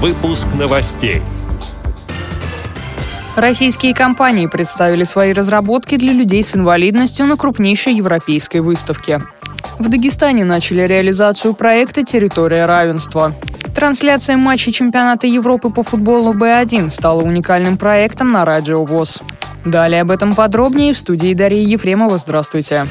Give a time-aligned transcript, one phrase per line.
[0.00, 1.22] Выпуск новостей.
[3.34, 9.20] Российские компании представили свои разработки для людей с инвалидностью на крупнейшей европейской выставке.
[9.80, 13.34] В Дагестане начали реализацию проекта «Территория равенства».
[13.74, 19.20] Трансляция матчей чемпионата Европы по футболу Б1 стала уникальным проектом на Радио ВОЗ.
[19.64, 22.18] Далее об этом подробнее в студии Дарьи Ефремова.
[22.18, 22.86] Здравствуйте.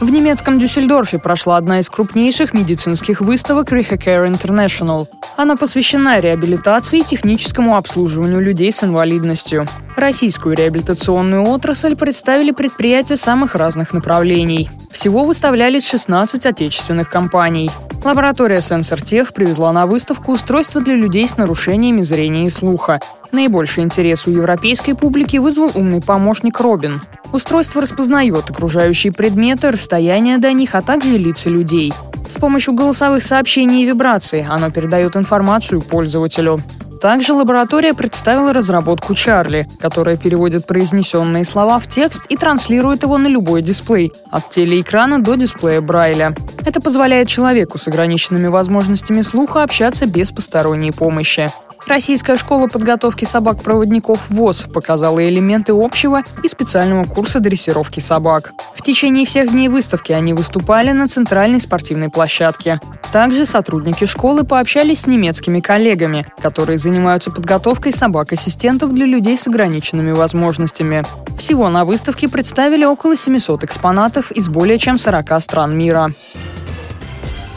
[0.00, 5.06] В немецком Дюссельдорфе прошла одна из крупнейших медицинских выставок Rehacare International.
[5.36, 9.68] Она посвящена реабилитации и техническому обслуживанию людей с инвалидностью.
[10.00, 14.70] Российскую реабилитационную отрасль представили предприятия самых разных направлений.
[14.90, 17.70] Всего выставлялись 16 отечественных компаний.
[18.02, 23.00] Лаборатория SensorTech привезла на выставку устройства для людей с нарушениями зрения и слуха.
[23.30, 27.02] Наибольший интерес у европейской публики вызвал умный помощник Робин.
[27.30, 31.92] Устройство распознает окружающие предметы, расстояние до них, а также лица людей.
[32.26, 36.62] С помощью голосовых сообщений и вибраций оно передает информацию пользователю.
[37.00, 43.26] Также лаборатория представила разработку Чарли, которая переводит произнесенные слова в текст и транслирует его на
[43.26, 46.34] любой дисплей, от телеэкрана до дисплея Брайля.
[46.66, 51.50] Это позволяет человеку с ограниченными возможностями слуха общаться без посторонней помощи.
[51.86, 58.52] Российская школа подготовки собак-проводников ВОЗ показала элементы общего и специального курса дрессировки собак.
[58.74, 62.80] В течение всех дней выставки они выступали на центральной спортивной площадке.
[63.12, 70.12] Также сотрудники школы пообщались с немецкими коллегами, которые занимаются подготовкой собак-ассистентов для людей с ограниченными
[70.12, 71.04] возможностями.
[71.36, 76.12] Всего на выставке представили около 700 экспонатов из более чем 40 стран мира.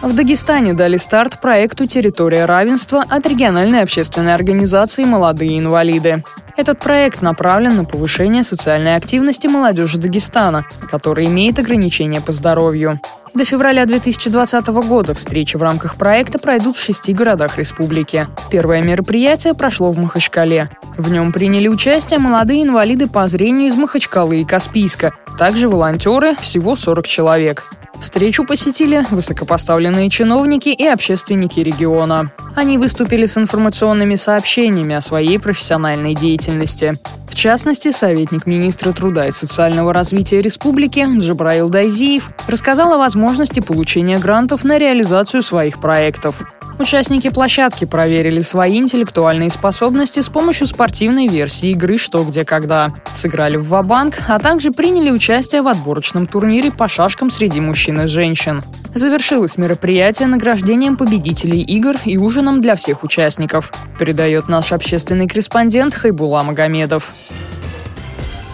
[0.03, 6.25] В Дагестане дали старт проекту «Территория равенства» от региональной общественной организации «Молодые инвалиды».
[6.57, 12.99] Этот проект направлен на повышение социальной активности молодежи Дагестана, которая имеет ограничения по здоровью.
[13.33, 18.27] До февраля 2020 года встречи в рамках проекта пройдут в шести городах республики.
[18.51, 20.69] Первое мероприятие прошло в Махачкале.
[20.97, 26.75] В нем приняли участие молодые инвалиды по зрению из Махачкалы и Каспийска, также волонтеры, всего
[26.75, 27.63] 40 человек.
[28.03, 32.30] Встречу посетили высокопоставленные чиновники и общественники региона.
[32.53, 36.95] Они выступили с информационными сообщениями о своей профессиональной деятельности.
[37.30, 44.19] В частности, советник министра труда и социального развития республики Джабраил Дайзиев рассказал о возможности получения
[44.19, 46.36] грантов на реализацию своих проектов.
[46.80, 52.94] Участники площадки проверили свои интеллектуальные способности с помощью спортивной версии игры «Что, где, когда».
[53.14, 58.08] Сыграли в ва-банк, а также приняли участие в отборочном турнире по шашкам среди мужчин и
[58.08, 58.64] женщин.
[58.95, 66.44] Завершилось мероприятие награждением победителей игр и ужином для всех участников, передает наш общественный корреспондент Хайбула
[66.44, 67.11] Магомедов.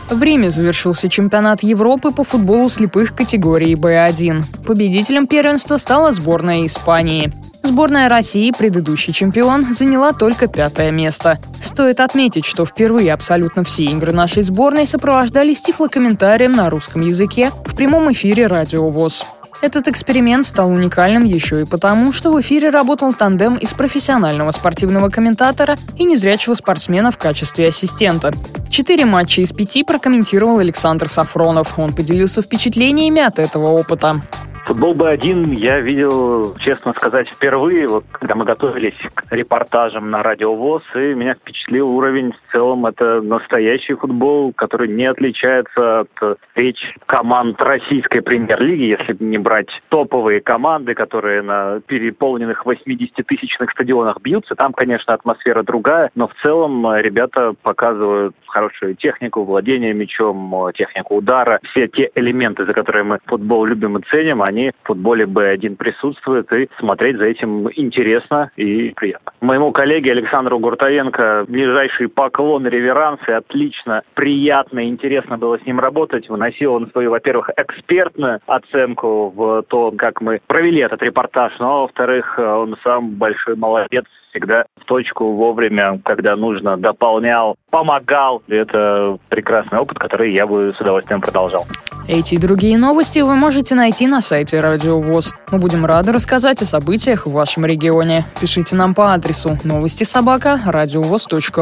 [0.09, 4.66] В Риме завершился чемпионат Европы по футболу слепых категории Б1.
[4.66, 7.31] Победителем первенства стала сборная Испании.
[7.63, 11.39] Сборная России, предыдущий чемпион, заняла только пятое место.
[11.61, 17.75] Стоит отметить, что впервые абсолютно все игры нашей сборной сопровождались тифлокомментарием на русском языке в
[17.75, 19.25] прямом эфире «Радио ВОЗ».
[19.61, 25.09] Этот эксперимент стал уникальным еще и потому, что в эфире работал тандем из профессионального спортивного
[25.09, 28.33] комментатора и незрячего спортсмена в качестве ассистента.
[28.69, 31.77] Четыре матча из пяти прокомментировал Александр Сафронов.
[31.77, 34.21] Он поделился впечатлениями от этого опыта.
[34.69, 40.53] Футбол Б1 я видел, честно сказать, впервые, вот, когда мы готовились к репортажам на Радио
[40.53, 42.85] ВОЗ, и меня впечатлил уровень в целом.
[42.85, 50.40] Это настоящий футбол, который не отличается от встреч команд российской премьер-лиги, если не брать топовые
[50.40, 54.53] команды, которые на переполненных 80-тысячных стадионах бьются.
[54.53, 61.59] Там, конечно, атмосфера другая, но в целом ребята показывают хорошую технику, владение мячом, технику удара.
[61.72, 65.75] Все те элементы, за которые мы футбол любим и ценим, они они в футболе Б1
[65.75, 69.31] присутствуют, и смотреть за этим интересно и приятно.
[69.41, 76.29] Моему коллеге Александру Гуртовенко ближайший поклон, реверансы, отлично, приятно, интересно было с ним работать.
[76.29, 82.37] Выносил он свою, во-первых, экспертную оценку в то, как мы провели этот репортаж, но, во-вторых,
[82.37, 88.42] он сам большой молодец, всегда в точку вовремя, когда нужно, дополнял, помогал.
[88.48, 91.65] Это прекрасный опыт, который я бы с удовольствием продолжал.
[92.07, 95.36] Эти и другие новости вы можете найти на сайте Радио ВОЗ.
[95.51, 98.25] Мы будем рады рассказать о событиях в вашем регионе.
[98.42, 100.59] Пишите нам по адресу новости собака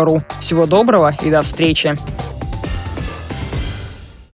[0.06, 0.20] ру.
[0.40, 1.96] Всего доброго и до встречи!